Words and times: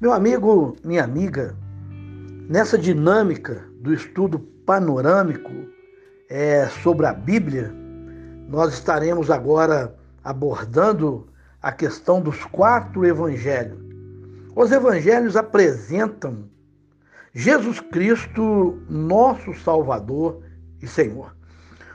Meu 0.00 0.12
amigo, 0.12 0.76
minha 0.84 1.02
amiga, 1.02 1.56
nessa 2.48 2.78
dinâmica 2.78 3.64
do 3.80 3.92
estudo 3.92 4.38
panorâmico 4.64 5.50
é, 6.30 6.68
sobre 6.68 7.04
a 7.04 7.12
Bíblia, 7.12 7.74
nós 8.48 8.74
estaremos 8.74 9.28
agora 9.28 9.92
abordando 10.22 11.26
a 11.60 11.72
questão 11.72 12.20
dos 12.20 12.44
quatro 12.44 13.04
evangelhos. 13.04 13.76
Os 14.54 14.70
evangelhos 14.70 15.34
apresentam 15.34 16.48
Jesus 17.32 17.80
Cristo, 17.80 18.80
nosso 18.88 19.52
Salvador 19.54 20.44
e 20.80 20.86
Senhor. 20.86 21.34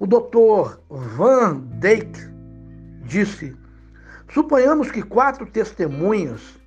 O 0.00 0.06
doutor 0.08 0.80
Van 0.90 1.60
Dijk 1.78 2.10
disse: 3.04 3.56
suponhamos 4.28 4.90
que 4.90 5.00
quatro 5.00 5.46
testemunhas 5.46 6.63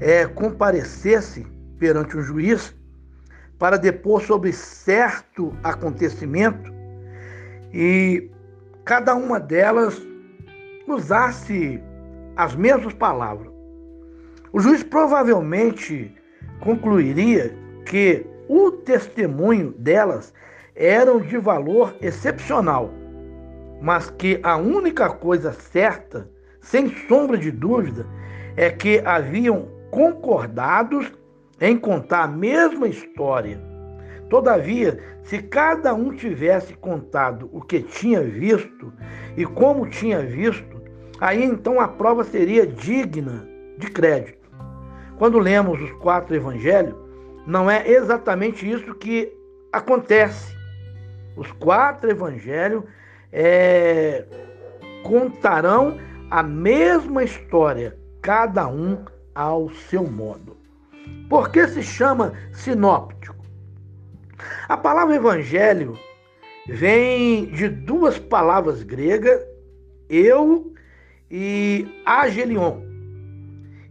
é, 0.00 0.26
comparecessem 0.26 1.46
perante 1.78 2.16
um 2.16 2.22
juiz 2.22 2.74
para 3.58 3.76
depor 3.76 4.22
sobre 4.22 4.52
certo 4.52 5.52
acontecimento 5.62 6.72
e 7.72 8.30
cada 8.84 9.14
uma 9.14 9.38
delas 9.40 10.00
usasse 10.86 11.82
as 12.36 12.54
mesmas 12.54 12.94
palavras. 12.94 13.52
O 14.52 14.60
juiz 14.60 14.82
provavelmente 14.82 16.14
concluiria 16.60 17.54
que 17.84 18.24
o 18.48 18.70
testemunho 18.70 19.72
delas 19.72 20.32
eram 20.74 21.20
de 21.20 21.36
valor 21.36 21.94
excepcional, 22.00 22.90
mas 23.82 24.08
que 24.10 24.40
a 24.42 24.56
única 24.56 25.10
coisa 25.10 25.52
certa, 25.52 26.30
sem 26.60 26.88
sombra 27.08 27.36
de 27.36 27.50
dúvida, 27.50 28.06
é 28.56 28.70
que 28.70 29.00
haviam 29.04 29.68
concordados 29.90 31.12
em 31.60 31.76
contar 31.76 32.24
a 32.24 32.28
mesma 32.28 32.88
história. 32.88 33.60
Todavia, 34.28 34.98
se 35.22 35.42
cada 35.42 35.94
um 35.94 36.14
tivesse 36.14 36.74
contado 36.74 37.48
o 37.52 37.60
que 37.60 37.80
tinha 37.80 38.22
visto 38.22 38.92
e 39.36 39.44
como 39.44 39.88
tinha 39.88 40.20
visto, 40.20 40.82
aí 41.20 41.42
então 41.42 41.80
a 41.80 41.88
prova 41.88 42.24
seria 42.24 42.66
digna 42.66 43.48
de 43.78 43.90
crédito. 43.90 44.48
Quando 45.16 45.38
lemos 45.38 45.80
os 45.80 45.90
quatro 45.92 46.34
evangelhos, 46.34 46.94
não 47.46 47.70
é 47.70 47.88
exatamente 47.88 48.70
isso 48.70 48.94
que 48.94 49.32
acontece. 49.72 50.56
Os 51.36 51.50
quatro 51.52 52.10
evangelhos 52.10 52.84
é, 53.32 54.24
contarão 55.02 55.98
a 56.30 56.42
mesma 56.42 57.24
história, 57.24 57.98
cada 58.20 58.68
um 58.68 59.04
ao 59.38 59.70
seu 59.70 60.02
modo. 60.02 60.56
Por 61.30 61.52
que 61.52 61.68
se 61.68 61.80
chama 61.80 62.32
sinóptico? 62.52 63.36
A 64.68 64.76
palavra 64.76 65.14
evangelho 65.14 65.96
vem 66.66 67.46
de 67.46 67.68
duas 67.68 68.18
palavras 68.18 68.82
gregas, 68.82 69.40
eu 70.08 70.72
e 71.30 71.86
agelion, 72.04 72.80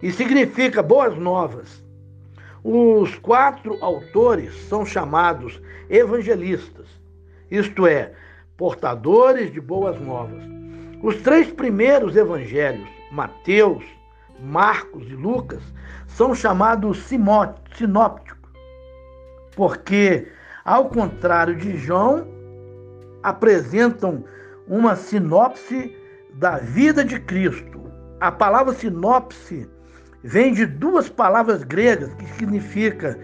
e 0.03 0.11
significa 0.11 0.83
boas 0.83 1.17
novas. 1.17 1.81
Os 2.61 3.15
quatro 3.15 3.77
autores 3.81 4.53
são 4.67 4.85
chamados 4.85 5.61
evangelistas, 5.89 6.87
isto 7.49 7.87
é, 7.87 8.11
portadores 8.57 9.53
de 9.53 9.61
boas 9.61 9.97
novas. 10.01 10.43
Os 11.01 11.15
três 11.21 11.49
primeiros 11.49 12.17
evangelhos, 12.17 12.89
Mateus, 13.13 13.85
Marcos 14.39 15.07
e 15.09 15.15
Lucas, 15.15 15.61
são 16.07 16.33
chamados 16.33 16.99
sinópticos, 17.05 18.51
porque, 19.55 20.27
ao 20.63 20.89
contrário 20.89 21.55
de 21.55 21.77
João, 21.77 22.27
apresentam 23.23 24.23
uma 24.67 24.95
sinopse 24.95 25.95
da 26.33 26.57
vida 26.57 27.03
de 27.03 27.19
Cristo. 27.19 27.81
A 28.19 28.31
palavra 28.31 28.73
sinopse 28.73 29.69
vem 30.23 30.53
de 30.53 30.65
duas 30.65 31.09
palavras 31.09 31.63
gregas 31.63 32.13
que 32.15 32.25
significa 32.33 33.17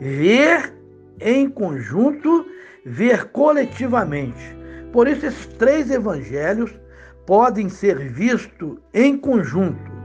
ver 0.00 0.74
em 1.20 1.48
conjunto, 1.48 2.46
ver 2.84 3.26
coletivamente. 3.26 4.56
Por 4.92 5.08
isso, 5.08 5.26
esses 5.26 5.46
três 5.46 5.90
evangelhos 5.90 6.78
podem 7.26 7.68
ser 7.68 7.98
vistos 8.12 8.78
em 8.94 9.16
conjunto. 9.16 9.95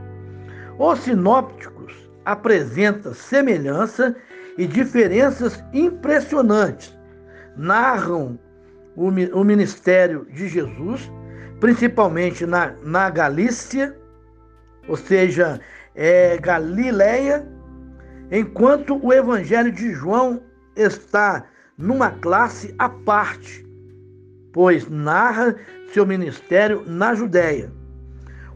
Os 0.83 1.01
sinópticos 1.01 1.93
apresentam 2.25 3.13
semelhança 3.13 4.15
e 4.57 4.65
diferenças 4.65 5.63
impressionantes. 5.71 6.97
Narram 7.55 8.39
o, 8.95 9.43
ministério 9.43 10.25
de 10.33 10.47
Jesus, 10.47 11.07
principalmente 11.59 12.47
na, 12.47 12.73
na 12.83 13.11
Galícia, 13.11 13.95
ou 14.87 14.97
seja, 14.97 15.61
é, 15.93 16.39
Galileia, 16.39 17.47
enquanto 18.31 18.99
o 19.05 19.13
Evangelho 19.13 19.71
de 19.71 19.93
João 19.93 20.41
está 20.75 21.45
numa 21.77 22.09
classe 22.09 22.73
à 22.79 22.89
parte, 22.89 23.63
pois 24.51 24.89
narra 24.89 25.55
seu 25.93 26.07
ministério 26.07 26.83
na 26.87 27.13
Judéia. 27.13 27.71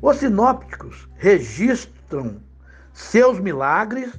Os 0.02 0.18
sinópticos 0.18 1.08
registram 1.18 1.95
seus 2.94 3.40
milagres, 3.40 4.14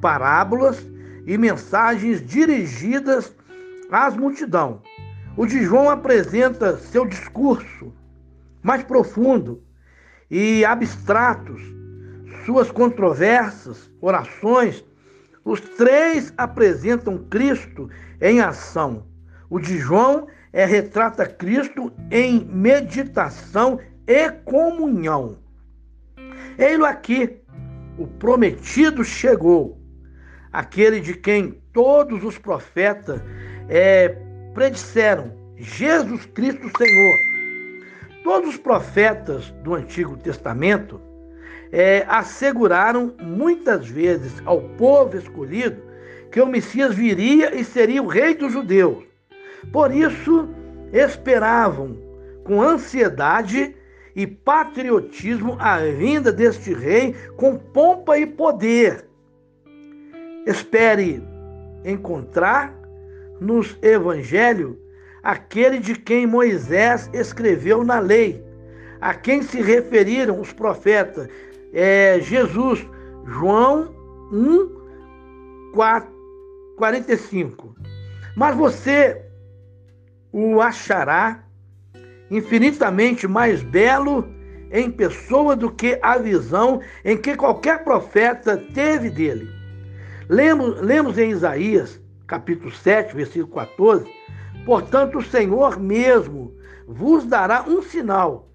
parábolas 0.00 0.86
e 1.26 1.36
mensagens 1.38 2.24
dirigidas 2.24 3.34
às 3.90 4.16
multidão. 4.16 4.82
O 5.36 5.46
de 5.46 5.62
João 5.62 5.88
apresenta 5.88 6.76
seu 6.76 7.06
discurso 7.06 7.92
mais 8.62 8.82
profundo 8.82 9.62
e 10.30 10.64
abstratos, 10.64 11.60
suas 12.44 12.70
controvérsias, 12.70 13.90
orações. 14.00 14.84
Os 15.44 15.60
três 15.60 16.32
apresentam 16.36 17.18
Cristo 17.30 17.88
em 18.20 18.40
ação. 18.40 19.06
O 19.48 19.58
de 19.58 19.78
João 19.78 20.28
é 20.52 20.64
retrata 20.64 21.26
Cristo 21.26 21.92
em 22.10 22.44
meditação 22.44 23.80
e 24.06 24.30
comunhão. 24.30 25.38
Ei-lo 26.60 26.84
aqui, 26.84 27.40
o 27.96 28.06
prometido 28.06 29.02
chegou, 29.02 29.80
aquele 30.52 31.00
de 31.00 31.14
quem 31.14 31.58
todos 31.72 32.22
os 32.22 32.36
profetas 32.36 33.18
é, 33.66 34.14
predisseram, 34.52 35.32
Jesus 35.56 36.26
Cristo 36.26 36.70
Senhor. 36.76 37.16
Todos 38.22 38.50
os 38.50 38.56
profetas 38.58 39.50
do 39.64 39.74
Antigo 39.74 40.18
Testamento 40.18 41.00
é, 41.72 42.04
asseguraram 42.06 43.14
muitas 43.22 43.88
vezes 43.88 44.30
ao 44.44 44.60
povo 44.60 45.16
escolhido 45.16 45.82
que 46.30 46.42
o 46.42 46.46
Messias 46.46 46.94
viria 46.94 47.58
e 47.58 47.64
seria 47.64 48.02
o 48.02 48.06
rei 48.06 48.34
dos 48.34 48.52
judeus. 48.52 49.02
Por 49.72 49.94
isso, 49.94 50.46
esperavam 50.92 51.96
com 52.44 52.60
ansiedade 52.60 53.74
e 54.14 54.26
patriotismo 54.26 55.56
a 55.58 55.78
vinda 55.78 56.32
deste 56.32 56.72
rei 56.72 57.14
com 57.36 57.56
pompa 57.56 58.18
e 58.18 58.26
poder. 58.26 59.06
Espere 60.46 61.22
encontrar 61.84 62.74
nos 63.40 63.76
evangelhos 63.82 64.76
aquele 65.22 65.78
de 65.78 65.94
quem 65.94 66.26
Moisés 66.26 67.10
escreveu 67.12 67.84
na 67.84 67.98
lei, 67.98 68.42
a 69.00 69.14
quem 69.14 69.42
se 69.42 69.60
referiram 69.60 70.40
os 70.40 70.52
profetas, 70.52 71.28
é, 71.72 72.18
Jesus, 72.20 72.86
João 73.26 73.94
1, 74.32 75.72
4, 75.74 76.10
45. 76.76 77.74
Mas 78.36 78.56
você 78.56 79.22
o 80.32 80.60
achará 80.60 81.44
infinitamente 82.30 83.26
mais 83.26 83.62
belo 83.62 84.28
em 84.70 84.90
pessoa 84.90 85.56
do 85.56 85.70
que 85.70 85.98
a 86.00 86.16
visão 86.16 86.80
em 87.04 87.16
que 87.16 87.36
qualquer 87.36 87.82
profeta 87.82 88.56
teve 88.56 89.10
dele. 89.10 89.48
Lemos, 90.28 90.80
lemos 90.80 91.18
em 91.18 91.30
Isaías, 91.30 92.00
capítulo 92.26 92.70
7, 92.70 93.14
versículo 93.16 93.52
14: 93.52 94.08
Portanto, 94.64 95.18
o 95.18 95.22
Senhor 95.22 95.80
mesmo 95.80 96.54
vos 96.86 97.24
dará 97.24 97.64
um 97.66 97.82
sinal, 97.82 98.48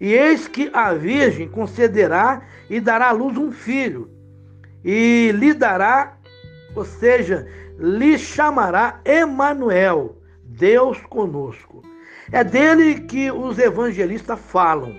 e 0.00 0.12
eis 0.12 0.48
que 0.48 0.70
a 0.72 0.92
Virgem 0.92 1.48
concederá 1.48 2.42
e 2.68 2.80
dará 2.80 3.10
à 3.10 3.12
luz 3.12 3.36
um 3.36 3.52
filho, 3.52 4.10
e 4.84 5.30
lhe 5.32 5.54
dará, 5.54 6.16
ou 6.74 6.84
seja, 6.84 7.46
lhe 7.78 8.18
chamará 8.18 9.00
Emanuel, 9.04 10.18
Deus 10.44 10.98
conosco. 11.02 11.82
É 12.32 12.44
dele 12.44 13.00
que 13.00 13.30
os 13.30 13.58
evangelistas 13.58 14.38
falam. 14.38 14.94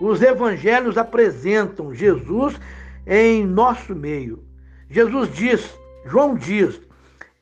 Os 0.00 0.22
evangelhos 0.22 0.96
apresentam 0.96 1.92
Jesus 1.92 2.60
em 3.06 3.44
nosso 3.44 3.94
meio. 3.94 4.44
Jesus 4.88 5.32
diz, 5.32 5.76
João 6.04 6.36
diz, 6.36 6.80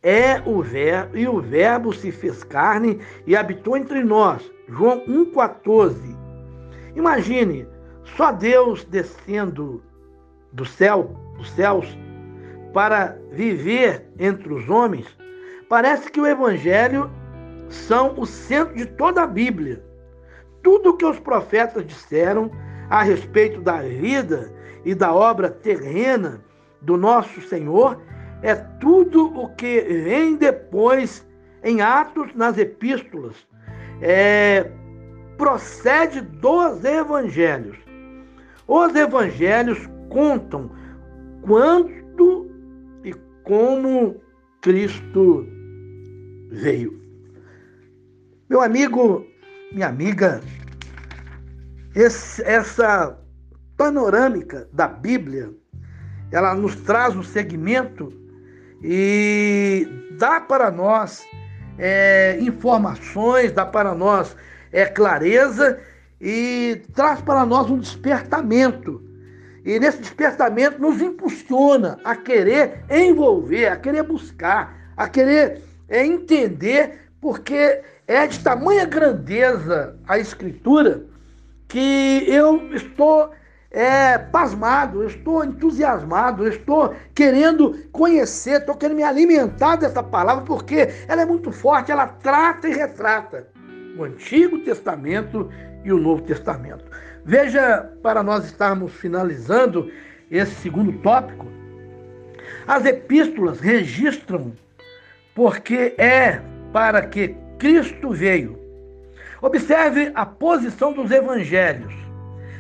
é 0.03 0.43
o 0.47 0.63
verbo 0.63 1.17
e 1.17 1.27
o 1.27 1.41
verbo 1.41 1.93
se 1.93 2.13
fez 2.13 2.45
carne 2.45 3.01
e 3.27 3.37
habitou 3.37 3.77
entre 3.77 4.05
nós. 4.05 4.43
João 4.69 5.05
1:14. 5.07 5.97
Imagine, 6.95 7.67
só 8.17 8.31
Deus 8.31 8.85
descendo 8.85 9.83
do 10.53 10.65
céu, 10.65 11.15
dos 11.37 11.51
céus, 11.53 11.99
para 12.73 13.19
viver 13.33 14.07
entre 14.19 14.53
os 14.53 14.69
homens. 14.69 15.07
Parece 15.69 16.11
que 16.11 16.21
o 16.21 16.27
evangelho 16.27 17.11
são 17.75 18.15
o 18.19 18.25
centro 18.25 18.75
de 18.75 18.87
toda 18.87 19.23
a 19.23 19.27
Bíblia. 19.27 19.83
Tudo 20.63 20.91
o 20.91 20.97
que 20.97 21.05
os 21.05 21.19
profetas 21.21 21.87
disseram 21.87 22.51
a 22.89 23.03
respeito 23.03 23.61
da 23.61 23.83
vida 23.83 24.51
e 24.85 24.95
da 24.95 25.13
obra 25.13 25.51
terrena 25.51 26.41
do 26.81 26.97
nosso 26.97 27.41
Senhor 27.43 28.01
é 28.43 28.55
tudo 28.55 29.27
o 29.39 29.49
que 29.55 29.81
vem 29.81 30.37
depois 30.37 31.27
em 31.63 31.81
Atos, 31.81 32.35
nas 32.35 32.59
epístolas. 32.59 33.37
É, 34.01 34.71
procede 35.37 36.21
dos 36.21 36.85
evangelhos. 36.85 37.77
Os 38.67 38.95
evangelhos 38.95 39.79
contam 40.11 40.71
quando 41.43 42.51
e 43.03 43.13
como 43.43 44.21
Cristo 44.61 45.47
veio. 46.51 47.05
Meu 48.47 48.61
amigo, 48.61 49.27
minha 49.73 49.89
amiga, 49.89 50.43
esse, 51.95 52.43
essa 52.43 53.19
panorâmica 53.75 54.69
da 54.71 54.87
Bíblia, 54.87 55.51
ela 56.31 56.55
nos 56.55 56.77
traz 56.77 57.17
um 57.17 57.23
segmento 57.23 58.13
e 58.83 59.89
dá 60.19 60.43
para 60.43 60.71
nós 60.71 61.25
é, 61.79 62.37
informações, 62.39 63.51
dá 63.51 63.65
para 63.65 63.95
nós 63.95 64.37
é, 64.71 64.85
clareza 64.85 65.81
e 66.21 66.83
traz 66.93 67.23
para 67.23 67.47
nós 67.47 67.71
um 67.71 67.79
despertamento. 67.79 69.03
E 69.65 69.81
nesse 69.81 70.03
despertamento 70.03 70.79
nos 70.83 71.01
impulsiona 71.01 71.99
a 72.05 72.15
querer 72.15 72.85
envolver, 72.91 73.69
a 73.69 73.77
querer 73.77 74.03
buscar, 74.03 74.93
a 74.99 75.09
querer 75.09 75.63
é, 75.89 76.05
entender, 76.05 77.09
porque 77.23 77.81
é 78.07 78.27
de 78.27 78.39
tamanha 78.41 78.85
grandeza 78.85 79.97
a 80.07 80.19
Escritura 80.19 81.05
que 81.69 82.25
eu 82.29 82.73
estou 82.75 83.31
é, 83.71 84.17
pasmado, 84.19 85.03
eu 85.03 85.09
estou 85.09 85.45
entusiasmado, 85.45 86.45
eu 86.45 86.51
estou 86.51 86.95
querendo 87.15 87.77
conhecer, 87.91 88.61
estou 88.61 88.77
querendo 88.77 88.99
me 88.99 89.03
alimentar 89.03 89.77
dessa 89.77 90.03
palavra, 90.03 90.45
porque 90.45 90.89
ela 91.09 91.23
é 91.23 91.27
muito 91.27 91.51
forte, 91.51 91.91
ela 91.91 92.07
trata 92.07 92.69
e 92.69 92.75
retrata 92.75 93.49
o 93.99 94.05
Antigo 94.05 94.59
Testamento 94.61 95.51
e 95.83 95.93
o 95.93 95.99
Novo 95.99 96.23
Testamento. 96.23 96.85
Veja, 97.25 97.91
para 98.03 98.23
nós 98.23 98.45
estarmos 98.45 98.93
finalizando 98.93 99.91
esse 100.31 100.55
segundo 100.57 100.93
tópico, 100.99 101.47
as 102.67 102.85
epístolas 102.85 103.61
registram 103.61 104.53
porque 105.35 105.95
é 105.99 106.41
para 106.73 107.03
que 107.03 107.35
Cristo 107.59 108.11
veio. 108.11 108.59
Observe 109.41 110.11
a 110.15 110.25
posição 110.25 110.93
dos 110.93 111.11
evangelhos. 111.11 111.93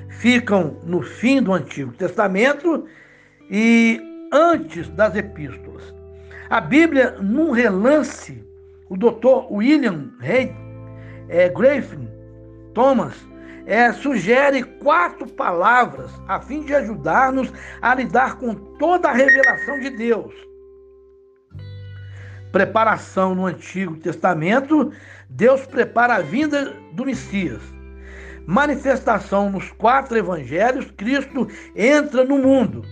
Ficam 0.08 0.78
no 0.84 1.02
fim 1.02 1.42
do 1.42 1.52
Antigo 1.52 1.92
Testamento 1.92 2.86
e 3.50 4.00
antes 4.32 4.88
das 4.90 5.16
epístolas. 5.16 5.94
A 6.50 6.60
Bíblia, 6.60 7.12
num 7.20 7.50
relance, 7.50 8.44
o 8.88 8.96
doutor 8.96 9.52
William 9.52 10.10
Hay, 10.20 10.54
é, 11.28 11.48
Griffin 11.48 12.08
Thomas 12.74 13.14
é, 13.66 13.92
sugere 13.92 14.62
quatro 14.62 15.26
palavras 15.26 16.10
a 16.28 16.40
fim 16.40 16.62
de 16.62 16.74
ajudar-nos 16.74 17.52
a 17.80 17.94
lidar 17.94 18.36
com 18.38 18.54
toda 18.54 19.08
a 19.08 19.12
revelação 19.12 19.80
de 19.80 19.90
Deus 19.90 20.34
preparação 22.54 23.34
no 23.34 23.46
Antigo 23.46 23.96
Testamento, 23.96 24.92
Deus 25.28 25.66
prepara 25.66 26.14
a 26.14 26.20
vinda 26.20 26.72
do 26.92 27.04
Messias. 27.04 27.60
Manifestação 28.46 29.50
nos 29.50 29.72
quatro 29.72 30.16
evangelhos, 30.16 30.88
Cristo 30.96 31.48
entra 31.74 32.22
no 32.22 32.38
mundo, 32.38 32.84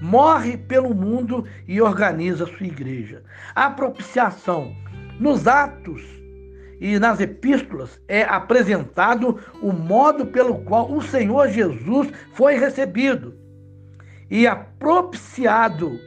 morre 0.00 0.56
pelo 0.56 0.94
mundo 0.94 1.44
e 1.66 1.82
organiza 1.82 2.46
sua 2.46 2.66
igreja. 2.66 3.24
A 3.56 3.68
propiciação 3.68 4.72
nos 5.18 5.48
Atos 5.48 6.00
e 6.80 6.96
nas 7.00 7.18
epístolas 7.18 8.00
é 8.06 8.22
apresentado 8.22 9.40
o 9.60 9.72
modo 9.72 10.26
pelo 10.26 10.58
qual 10.58 10.92
o 10.92 11.02
Senhor 11.02 11.48
Jesus 11.48 12.08
foi 12.34 12.56
recebido 12.56 13.34
e 14.30 14.46
é 14.46 14.54
propiciado 14.78 15.98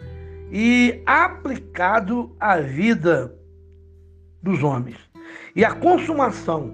e 0.52 1.02
aplicado 1.06 2.36
à 2.40 2.58
vida 2.60 3.34
dos 4.44 4.62
homens. 4.64 4.98
E 5.56 5.64
a 5.64 5.74
consumação 5.74 6.74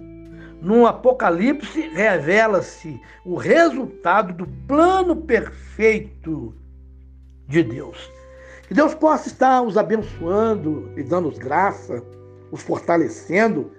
no 0.61 0.87
Apocalipse 0.87 1.81
revela-se 1.93 2.99
o 3.23 3.35
resultado 3.35 4.33
do 4.33 4.47
plano 4.67 5.15
perfeito 5.15 6.55
de 7.47 7.61
Deus. 7.61 8.11
Que 8.67 8.73
Deus 8.73 8.93
possa 8.95 9.27
estar 9.27 9.61
os 9.61 9.77
abençoando 9.77 10.91
e 10.97 11.03
dando-os 11.03 11.37
graça, 11.37 12.03
os 12.51 12.61
fortalecendo 12.61 13.71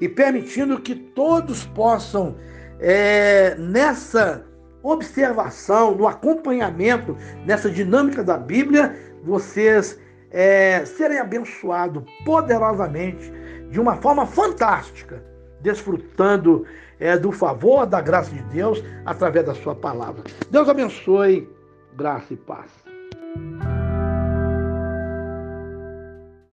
e 0.00 0.08
permitindo 0.08 0.80
que 0.80 0.94
todos 0.94 1.64
possam, 1.66 2.36
é, 2.80 3.54
nessa 3.54 4.44
observação, 4.82 5.94
no 5.96 6.06
acompanhamento, 6.06 7.16
nessa 7.44 7.70
dinâmica 7.70 8.22
da 8.22 8.36
Bíblia, 8.36 8.94
vocês 9.26 9.98
é, 10.30 10.84
serem 10.84 11.18
abençoados 11.18 12.04
poderosamente, 12.24 13.32
de 13.70 13.80
uma 13.80 13.96
forma 13.96 14.24
fantástica, 14.24 15.22
desfrutando 15.60 16.64
é, 17.00 17.18
do 17.18 17.32
favor, 17.32 17.84
da 17.84 18.00
graça 18.00 18.30
de 18.30 18.42
Deus 18.44 18.82
através 19.04 19.44
da 19.44 19.54
sua 19.54 19.74
palavra. 19.74 20.22
Deus 20.50 20.68
abençoe, 20.68 21.48
graça 21.96 22.32
e 22.32 22.36
paz. 22.36 22.70